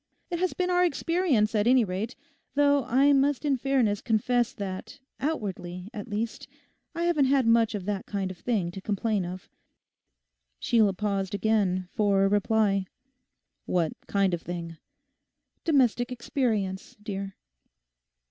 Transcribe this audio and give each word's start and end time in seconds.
It 0.31 0.39
has 0.39 0.53
been 0.55 0.71
our 0.71 0.83
experience 0.83 1.53
at 1.53 1.67
any 1.67 1.83
rate: 1.85 2.15
though 2.55 2.85
I 2.85 3.13
must 3.13 3.45
in 3.45 3.55
fairness 3.55 4.01
confess 4.01 4.51
that, 4.51 4.97
outwardly 5.19 5.91
at 5.93 6.07
least, 6.07 6.47
I 6.95 7.03
haven't 7.03 7.25
had 7.25 7.45
much 7.45 7.75
of 7.75 7.85
that 7.85 8.07
kind 8.07 8.31
of 8.31 8.39
thing 8.39 8.71
to 8.71 8.81
complain 8.81 9.25
of.' 9.25 9.47
Sheila 10.57 10.93
paused 10.93 11.35
again 11.35 11.87
for 11.91 12.25
a 12.25 12.29
reply. 12.29 12.87
'What 13.67 13.93
kind 14.07 14.33
of 14.33 14.41
thing?' 14.41 14.77
'Domestic 15.65 16.11
experience, 16.11 16.95
dear. 16.99 17.35